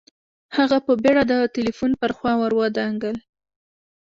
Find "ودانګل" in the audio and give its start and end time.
2.59-3.17